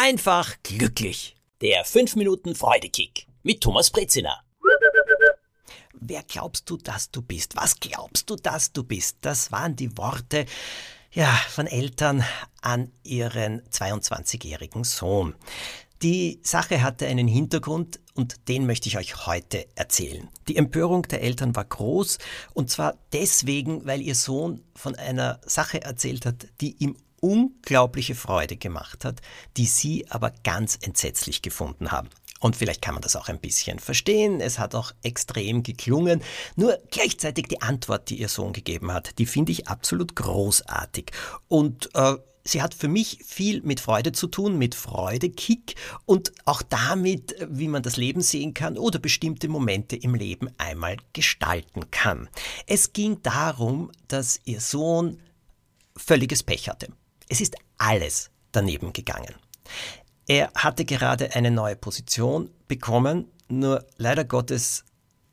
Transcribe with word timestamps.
einfach 0.00 0.56
glücklich. 0.62 1.36
Der 1.60 1.84
5 1.84 2.16
Minuten 2.16 2.54
Freudekick 2.54 3.26
mit 3.42 3.60
Thomas 3.60 3.90
Brezina. 3.90 4.42
Wer 5.92 6.22
glaubst 6.22 6.70
du, 6.70 6.78
dass 6.78 7.10
du 7.10 7.20
bist? 7.20 7.54
Was 7.54 7.78
glaubst 7.78 8.30
du, 8.30 8.36
dass 8.36 8.72
du 8.72 8.82
bist? 8.82 9.18
Das 9.20 9.52
waren 9.52 9.76
die 9.76 9.94
Worte 9.98 10.46
ja, 11.12 11.26
von 11.50 11.66
Eltern 11.66 12.24
an 12.62 12.90
ihren 13.02 13.60
22-jährigen 13.68 14.84
Sohn. 14.84 15.34
Die 16.02 16.40
Sache 16.42 16.82
hatte 16.82 17.06
einen 17.06 17.28
Hintergrund 17.28 18.00
und 18.14 18.48
den 18.48 18.64
möchte 18.64 18.88
ich 18.88 18.96
euch 18.96 19.26
heute 19.26 19.66
erzählen. 19.74 20.30
Die 20.48 20.56
Empörung 20.56 21.02
der 21.02 21.20
Eltern 21.20 21.54
war 21.54 21.66
groß 21.66 22.16
und 22.54 22.70
zwar 22.70 22.96
deswegen, 23.12 23.84
weil 23.84 24.00
ihr 24.00 24.14
Sohn 24.14 24.64
von 24.74 24.94
einer 24.94 25.42
Sache 25.44 25.82
erzählt 25.82 26.24
hat, 26.24 26.46
die 26.62 26.74
ihm 26.82 26.96
unglaubliche 27.20 28.14
Freude 28.14 28.56
gemacht 28.56 29.04
hat, 29.04 29.20
die 29.56 29.66
sie 29.66 30.06
aber 30.10 30.32
ganz 30.42 30.78
entsetzlich 30.80 31.42
gefunden 31.42 31.92
haben. 31.92 32.08
Und 32.40 32.56
vielleicht 32.56 32.80
kann 32.80 32.94
man 32.94 33.02
das 33.02 33.16
auch 33.16 33.28
ein 33.28 33.38
bisschen 33.38 33.78
verstehen. 33.78 34.40
Es 34.40 34.58
hat 34.58 34.74
auch 34.74 34.92
extrem 35.02 35.62
geklungen. 35.62 36.22
Nur 36.56 36.78
gleichzeitig 36.90 37.48
die 37.48 37.60
Antwort, 37.60 38.08
die 38.08 38.18
ihr 38.18 38.28
Sohn 38.28 38.54
gegeben 38.54 38.92
hat, 38.92 39.18
die 39.18 39.26
finde 39.26 39.52
ich 39.52 39.68
absolut 39.68 40.16
großartig. 40.16 41.12
Und 41.48 41.90
äh, 41.94 42.16
sie 42.42 42.62
hat 42.62 42.74
für 42.74 42.88
mich 42.88 43.18
viel 43.26 43.60
mit 43.62 43.80
Freude 43.80 44.12
zu 44.12 44.26
tun, 44.26 44.56
mit 44.56 44.74
Freudekick 44.74 45.74
und 46.06 46.32
auch 46.46 46.62
damit, 46.62 47.34
wie 47.48 47.68
man 47.68 47.82
das 47.82 47.98
Leben 47.98 48.22
sehen 48.22 48.54
kann 48.54 48.78
oder 48.78 48.98
bestimmte 48.98 49.48
Momente 49.48 49.96
im 49.96 50.14
Leben 50.14 50.48
einmal 50.56 50.96
gestalten 51.12 51.90
kann. 51.90 52.30
Es 52.66 52.94
ging 52.94 53.22
darum, 53.22 53.90
dass 54.08 54.40
ihr 54.44 54.60
Sohn 54.60 55.18
völliges 55.94 56.42
Pech 56.42 56.70
hatte. 56.70 56.88
Es 57.30 57.40
ist 57.40 57.54
alles 57.78 58.30
daneben 58.50 58.92
gegangen. 58.92 59.36
Er 60.26 60.50
hatte 60.56 60.84
gerade 60.84 61.34
eine 61.36 61.52
neue 61.52 61.76
Position 61.76 62.50
bekommen, 62.66 63.28
nur 63.48 63.86
leider 63.96 64.24
Gottes 64.24 64.84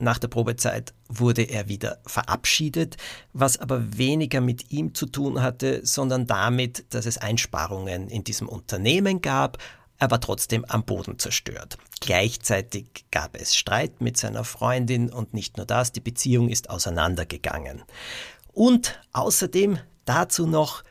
nach 0.00 0.18
der 0.18 0.26
Probezeit 0.26 0.92
wurde 1.08 1.42
er 1.42 1.68
wieder 1.68 1.98
verabschiedet, 2.04 2.96
was 3.32 3.58
aber 3.58 3.96
weniger 3.96 4.40
mit 4.40 4.72
ihm 4.72 4.92
zu 4.92 5.06
tun 5.06 5.40
hatte, 5.40 5.86
sondern 5.86 6.26
damit, 6.26 6.84
dass 6.92 7.06
es 7.06 7.16
Einsparungen 7.16 8.08
in 8.08 8.24
diesem 8.24 8.48
Unternehmen 8.48 9.22
gab, 9.22 9.58
er 9.98 10.10
war 10.10 10.20
trotzdem 10.20 10.64
am 10.64 10.84
Boden 10.84 11.20
zerstört. 11.20 11.78
Gleichzeitig 12.00 13.04
gab 13.12 13.40
es 13.40 13.54
Streit 13.54 14.00
mit 14.00 14.16
seiner 14.16 14.42
Freundin 14.42 15.12
und 15.12 15.32
nicht 15.32 15.58
nur 15.58 15.66
das, 15.66 15.92
die 15.92 16.00
Beziehung 16.00 16.48
ist 16.48 16.70
auseinandergegangen. 16.70 17.84
Und 18.52 19.00
außerdem 19.12 19.78
dazu 20.04 20.48
noch 20.48 20.82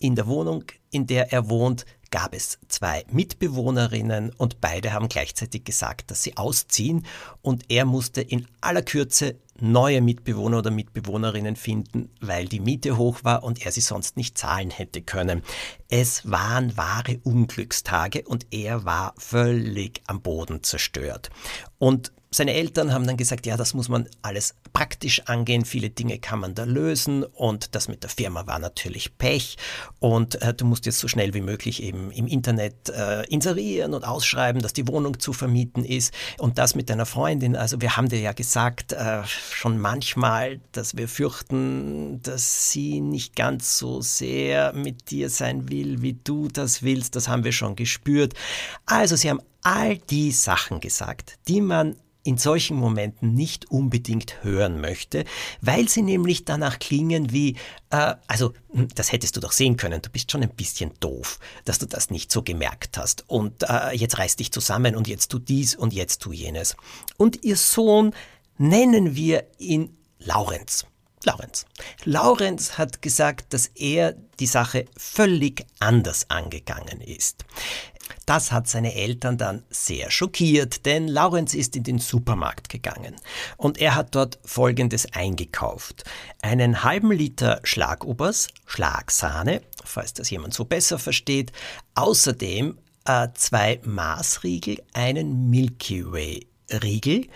in 0.00 0.16
der 0.16 0.26
Wohnung, 0.26 0.64
in 0.90 1.06
der 1.06 1.32
er 1.32 1.48
wohnt, 1.48 1.84
gab 2.10 2.34
es 2.34 2.58
zwei 2.68 3.04
Mitbewohnerinnen 3.10 4.32
und 4.36 4.60
beide 4.60 4.92
haben 4.92 5.08
gleichzeitig 5.08 5.64
gesagt, 5.64 6.10
dass 6.10 6.22
sie 6.22 6.36
ausziehen 6.36 7.06
und 7.40 7.64
er 7.68 7.84
musste 7.84 8.20
in 8.20 8.46
aller 8.60 8.82
Kürze 8.82 9.36
neue 9.60 10.00
Mitbewohner 10.00 10.58
oder 10.58 10.70
Mitbewohnerinnen 10.70 11.54
finden, 11.54 12.10
weil 12.20 12.46
die 12.46 12.60
Miete 12.60 12.96
hoch 12.96 13.20
war 13.22 13.44
und 13.44 13.64
er 13.64 13.72
sie 13.72 13.80
sonst 13.82 14.16
nicht 14.16 14.36
zahlen 14.38 14.70
hätte 14.70 15.02
können. 15.02 15.42
Es 15.88 16.28
waren 16.28 16.76
wahre 16.76 17.20
Unglückstage 17.22 18.22
und 18.26 18.46
er 18.50 18.84
war 18.84 19.14
völlig 19.18 20.02
am 20.06 20.22
Boden 20.22 20.62
zerstört. 20.62 21.30
Und 21.78 22.12
seine 22.32 22.54
Eltern 22.54 22.92
haben 22.92 23.08
dann 23.08 23.16
gesagt, 23.16 23.44
ja, 23.44 23.56
das 23.56 23.74
muss 23.74 23.88
man 23.88 24.08
alles 24.22 24.54
praktisch 24.72 25.22
angehen, 25.26 25.64
viele 25.64 25.90
Dinge 25.90 26.20
kann 26.20 26.38
man 26.38 26.54
da 26.54 26.62
lösen. 26.62 27.24
Und 27.24 27.74
das 27.74 27.88
mit 27.88 28.04
der 28.04 28.10
Firma 28.10 28.46
war 28.46 28.60
natürlich 28.60 29.18
Pech. 29.18 29.56
Und 29.98 30.40
äh, 30.40 30.54
du 30.54 30.64
musst 30.64 30.86
jetzt 30.86 31.00
so 31.00 31.08
schnell 31.08 31.34
wie 31.34 31.40
möglich 31.40 31.82
eben 31.82 32.12
im 32.12 32.28
Internet 32.28 32.88
äh, 32.88 33.24
inserieren 33.24 33.94
und 33.94 34.04
ausschreiben, 34.04 34.62
dass 34.62 34.72
die 34.72 34.86
Wohnung 34.86 35.18
zu 35.18 35.32
vermieten 35.32 35.84
ist. 35.84 36.14
Und 36.38 36.58
das 36.58 36.76
mit 36.76 36.88
deiner 36.88 37.04
Freundin, 37.04 37.56
also 37.56 37.80
wir 37.80 37.96
haben 37.96 38.08
dir 38.08 38.20
ja 38.20 38.32
gesagt 38.32 38.92
äh, 38.92 39.24
schon 39.24 39.80
manchmal, 39.80 40.60
dass 40.70 40.96
wir 40.96 41.08
fürchten, 41.08 42.22
dass 42.22 42.70
sie 42.70 43.00
nicht 43.00 43.34
ganz 43.34 43.76
so 43.76 44.02
sehr 44.02 44.72
mit 44.72 45.10
dir 45.10 45.30
sein 45.30 45.68
will, 45.68 46.00
wie 46.00 46.12
du 46.22 46.46
das 46.46 46.84
willst, 46.84 47.16
das 47.16 47.26
haben 47.26 47.42
wir 47.42 47.52
schon 47.52 47.74
gespürt. 47.74 48.34
Also 48.86 49.16
sie 49.16 49.30
haben 49.30 49.42
all 49.62 49.98
die 49.98 50.30
Sachen 50.30 50.78
gesagt, 50.78 51.36
die 51.48 51.60
man 51.60 51.96
in 52.22 52.36
solchen 52.36 52.76
Momenten 52.76 53.34
nicht 53.34 53.70
unbedingt 53.70 54.42
hören 54.42 54.80
möchte, 54.80 55.24
weil 55.60 55.88
sie 55.88 56.02
nämlich 56.02 56.44
danach 56.44 56.78
klingen 56.78 57.32
wie, 57.32 57.56
äh, 57.90 58.14
also 58.26 58.52
hm, 58.72 58.88
das 58.94 59.12
hättest 59.12 59.36
du 59.36 59.40
doch 59.40 59.52
sehen 59.52 59.76
können, 59.76 60.02
du 60.02 60.10
bist 60.10 60.30
schon 60.30 60.42
ein 60.42 60.50
bisschen 60.50 60.92
doof, 61.00 61.38
dass 61.64 61.78
du 61.78 61.86
das 61.86 62.10
nicht 62.10 62.30
so 62.30 62.42
gemerkt 62.42 62.98
hast 62.98 63.24
und 63.28 63.62
äh, 63.62 63.94
jetzt 63.94 64.18
reiß 64.18 64.36
dich 64.36 64.52
zusammen 64.52 64.96
und 64.96 65.08
jetzt 65.08 65.30
tu 65.30 65.38
dies 65.38 65.74
und 65.74 65.92
jetzt 65.92 66.20
tu 66.20 66.32
jenes. 66.32 66.76
Und 67.16 67.44
ihr 67.44 67.56
Sohn 67.56 68.12
nennen 68.58 69.14
wir 69.16 69.44
ihn 69.58 69.96
Laurenz. 70.18 70.86
Laurenz. 71.24 71.66
Laurenz 72.04 72.78
hat 72.78 73.02
gesagt, 73.02 73.52
dass 73.52 73.66
er 73.74 74.14
die 74.38 74.46
Sache 74.46 74.86
völlig 74.96 75.66
anders 75.78 76.30
angegangen 76.30 77.00
ist. 77.00 77.44
Das 78.26 78.52
hat 78.52 78.68
seine 78.68 78.94
Eltern 78.94 79.38
dann 79.38 79.64
sehr 79.70 80.10
schockiert, 80.10 80.86
denn 80.86 81.08
Laurenz 81.08 81.54
ist 81.54 81.76
in 81.76 81.82
den 81.82 81.98
Supermarkt 81.98 82.68
gegangen 82.68 83.16
und 83.56 83.78
er 83.78 83.94
hat 83.94 84.14
dort 84.14 84.38
Folgendes 84.44 85.12
eingekauft. 85.12 86.04
Einen 86.40 86.84
halben 86.84 87.12
Liter 87.12 87.60
Schlagobers, 87.64 88.48
Schlagsahne, 88.66 89.62
falls 89.84 90.14
das 90.14 90.30
jemand 90.30 90.54
so 90.54 90.64
besser 90.64 90.98
versteht, 90.98 91.52
außerdem 91.94 92.78
äh, 93.04 93.28
zwei 93.34 93.80
Maßriegel, 93.84 94.82
einen 94.92 95.50
Milky 95.50 96.10
Way 96.10 96.46
Riegel, 96.82 97.26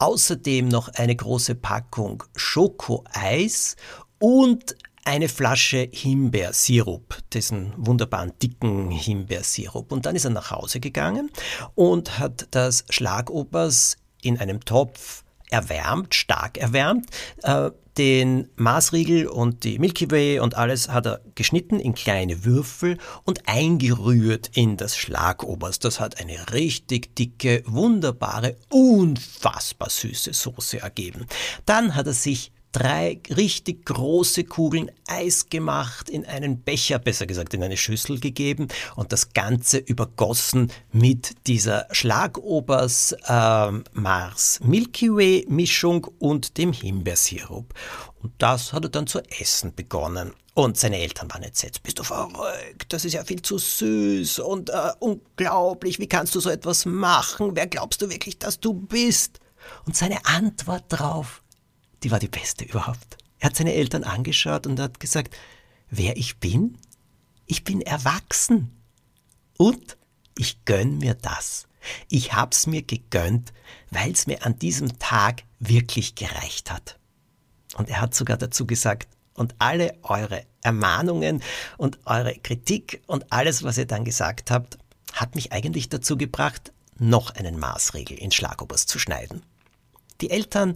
außerdem 0.00 0.66
noch 0.66 0.88
eine 0.88 1.14
große 1.14 1.54
Packung 1.54 2.24
Schokoeis 2.34 3.76
und 4.18 4.74
eine 5.04 5.28
Flasche 5.28 5.88
Himbeersirup, 5.90 7.18
diesen 7.32 7.72
wunderbaren 7.76 8.32
dicken 8.42 8.90
Himbeersirup. 8.90 9.92
Und 9.92 10.06
dann 10.06 10.16
ist 10.16 10.24
er 10.24 10.30
nach 10.30 10.50
Hause 10.50 10.80
gegangen 10.80 11.30
und 11.74 12.18
hat 12.18 12.48
das 12.50 12.84
Schlagobers 12.90 13.96
in 14.22 14.38
einem 14.38 14.64
Topf 14.64 15.24
erwärmt, 15.50 16.14
stark 16.14 16.58
erwärmt. 16.58 17.06
Äh, 17.42 17.70
den 18.00 18.48
Maßriegel 18.56 19.26
und 19.26 19.62
die 19.62 19.78
Milky 19.78 20.10
Way 20.10 20.40
und 20.40 20.56
alles 20.56 20.88
hat 20.88 21.04
er 21.06 21.20
geschnitten 21.34 21.78
in 21.78 21.94
kleine 21.94 22.46
Würfel 22.46 22.96
und 23.24 23.46
eingerührt 23.46 24.50
in 24.54 24.78
das 24.78 24.96
Schlagobers. 24.96 25.80
Das 25.80 26.00
hat 26.00 26.18
eine 26.18 26.50
richtig 26.54 27.14
dicke, 27.14 27.62
wunderbare, 27.66 28.56
unfassbar 28.70 29.90
süße 29.90 30.32
Soße 30.32 30.80
ergeben. 30.80 31.26
Dann 31.66 31.94
hat 31.94 32.06
er 32.06 32.14
sich 32.14 32.52
drei 32.72 33.20
richtig 33.30 33.84
große 33.86 34.44
Kugeln 34.44 34.90
Eis 35.06 35.48
gemacht, 35.48 36.08
in 36.08 36.24
einen 36.24 36.60
Becher, 36.60 36.98
besser 36.98 37.26
gesagt 37.26 37.54
in 37.54 37.62
eine 37.62 37.76
Schüssel 37.76 38.20
gegeben 38.20 38.68
und 38.96 39.12
das 39.12 39.32
Ganze 39.32 39.78
übergossen 39.78 40.70
mit 40.92 41.46
dieser 41.46 41.86
Schlagobers 41.90 43.16
äh, 43.26 43.70
Mars 43.92 44.60
Milky 44.62 45.10
Way 45.10 45.46
Mischung 45.48 46.06
und 46.18 46.58
dem 46.58 46.72
Himbeersirup. 46.72 47.74
Und 48.22 48.32
das 48.38 48.72
hat 48.72 48.84
er 48.84 48.90
dann 48.90 49.06
zu 49.06 49.20
essen 49.40 49.74
begonnen. 49.74 50.32
Und 50.54 50.76
seine 50.76 50.98
Eltern 50.98 51.30
waren 51.30 51.42
entsetzt. 51.42 51.82
Bist 51.82 51.98
du 51.98 52.02
verrückt? 52.02 52.92
Das 52.92 53.04
ist 53.04 53.14
ja 53.14 53.24
viel 53.24 53.40
zu 53.40 53.56
süß 53.56 54.40
und 54.40 54.68
äh, 54.70 54.90
unglaublich. 54.98 55.98
Wie 55.98 56.08
kannst 56.08 56.34
du 56.34 56.40
so 56.40 56.50
etwas 56.50 56.84
machen? 56.84 57.52
Wer 57.54 57.66
glaubst 57.66 58.02
du 58.02 58.10
wirklich, 58.10 58.38
dass 58.38 58.60
du 58.60 58.74
bist? 58.74 59.40
Und 59.86 59.96
seine 59.96 60.24
Antwort 60.26 60.84
drauf 60.88 61.39
die 62.02 62.10
war 62.10 62.18
die 62.18 62.28
beste 62.28 62.64
überhaupt. 62.64 63.18
Er 63.38 63.46
hat 63.46 63.56
seine 63.56 63.74
Eltern 63.74 64.04
angeschaut 64.04 64.66
und 64.66 64.78
hat 64.80 65.00
gesagt, 65.00 65.36
wer 65.90 66.16
ich 66.16 66.38
bin? 66.38 66.78
Ich 67.46 67.64
bin 67.64 67.80
erwachsen. 67.80 68.70
Und 69.56 69.96
ich 70.36 70.64
gönn 70.64 70.98
mir 70.98 71.14
das. 71.14 71.66
Ich 72.08 72.32
hab's 72.32 72.66
mir 72.66 72.82
gegönnt, 72.82 73.52
weil's 73.90 74.26
mir 74.26 74.44
an 74.44 74.58
diesem 74.58 74.98
Tag 74.98 75.42
wirklich 75.58 76.14
gereicht 76.14 76.70
hat. 76.70 76.98
Und 77.76 77.88
er 77.88 78.00
hat 78.00 78.14
sogar 78.14 78.36
dazu 78.36 78.66
gesagt, 78.66 79.08
und 79.34 79.54
alle 79.58 79.96
eure 80.02 80.44
Ermahnungen 80.60 81.42
und 81.78 81.98
eure 82.04 82.34
Kritik 82.34 83.02
und 83.06 83.32
alles, 83.32 83.62
was 83.62 83.78
ihr 83.78 83.86
dann 83.86 84.04
gesagt 84.04 84.50
habt, 84.50 84.78
hat 85.12 85.34
mich 85.34 85.52
eigentlich 85.52 85.88
dazu 85.88 86.16
gebracht, 86.16 86.72
noch 86.98 87.34
einen 87.34 87.58
Maßregel 87.58 88.18
in 88.18 88.30
Schlagobers 88.30 88.84
zu 88.86 88.98
schneiden. 88.98 89.42
Die 90.20 90.30
Eltern 90.30 90.74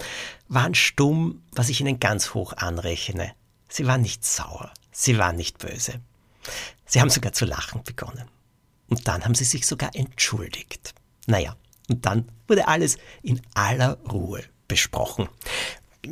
waren 0.48 0.74
stumm, 0.74 1.42
was 1.52 1.68
ich 1.68 1.80
ihnen 1.80 2.00
ganz 2.00 2.34
hoch 2.34 2.52
anrechne. 2.54 3.32
Sie 3.68 3.86
waren 3.86 4.02
nicht 4.02 4.24
sauer, 4.24 4.72
sie 4.92 5.18
waren 5.18 5.36
nicht 5.36 5.58
böse. 5.58 6.00
Sie 6.86 7.00
haben 7.00 7.10
sogar 7.10 7.32
zu 7.32 7.44
lachen 7.44 7.82
begonnen. 7.82 8.28
Und 8.88 9.08
dann 9.08 9.24
haben 9.24 9.34
sie 9.34 9.44
sich 9.44 9.66
sogar 9.66 9.94
entschuldigt. 9.94 10.94
Naja, 11.26 11.56
und 11.88 12.04
dann 12.06 12.28
wurde 12.46 12.68
alles 12.68 12.98
in 13.22 13.40
aller 13.54 13.98
Ruhe 14.10 14.42
besprochen. 14.68 15.28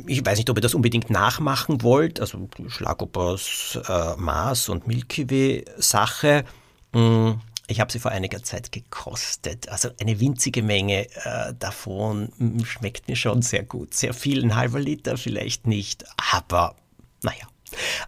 Ich 0.07 0.25
weiß 0.25 0.37
nicht, 0.37 0.49
ob 0.49 0.57
ihr 0.57 0.61
das 0.61 0.73
unbedingt 0.73 1.11
nachmachen 1.11 1.83
wollt, 1.83 2.19
also 2.19 2.49
Schlagobers 2.67 3.79
äh, 3.87 4.15
Maß 4.17 4.69
und 4.69 4.87
Milky 4.87 5.29
Way 5.29 5.65
Sache. 5.77 6.45
Hm, 6.93 7.39
Ich 7.67 7.79
habe 7.79 7.91
sie 7.91 7.99
vor 7.99 8.11
einiger 8.11 8.43
Zeit 8.43 8.71
gekostet. 8.71 9.69
Also 9.69 9.89
eine 9.99 10.19
winzige 10.19 10.63
Menge 10.63 11.07
äh, 11.23 11.53
davon 11.57 12.31
mm, 12.37 12.63
schmeckt 12.65 13.07
mir 13.07 13.15
schon 13.15 13.41
sehr 13.41 13.63
gut. 13.63 13.93
Sehr 13.93 14.13
viel, 14.13 14.43
ein 14.43 14.55
halber 14.55 14.79
Liter 14.79 15.17
vielleicht 15.17 15.65
nicht. 15.65 16.03
Aber 16.33 16.75
naja, 17.21 17.47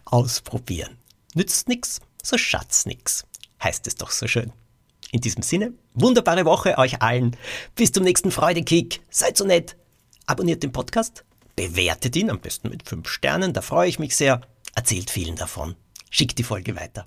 ausprobieren. 0.04 0.98
Nützt 1.34 1.68
nix, 1.68 2.00
so 2.22 2.36
schatz 2.36 2.86
nix. 2.86 3.24
Heißt 3.62 3.86
es 3.86 3.96
doch 3.96 4.10
so 4.10 4.28
schön. 4.28 4.52
In 5.10 5.20
diesem 5.20 5.42
Sinne, 5.42 5.72
wunderbare 5.94 6.44
Woche 6.44 6.76
euch 6.76 7.00
allen. 7.00 7.36
Bis 7.74 7.92
zum 7.92 8.04
nächsten 8.04 8.30
Freudekick. 8.30 9.00
Seid 9.08 9.36
so 9.36 9.44
nett. 9.44 9.76
Abonniert 10.26 10.62
den 10.62 10.72
Podcast, 10.72 11.24
bewertet 11.54 12.16
ihn 12.16 12.30
am 12.30 12.40
besten 12.40 12.68
mit 12.68 12.86
5 12.88 13.08
Sternen, 13.08 13.52
da 13.52 13.62
freue 13.62 13.88
ich 13.88 13.98
mich 13.98 14.16
sehr. 14.16 14.40
Erzählt 14.74 15.10
vielen 15.10 15.36
davon. 15.36 15.76
Schickt 16.10 16.38
die 16.38 16.42
Folge 16.42 16.76
weiter. 16.76 17.06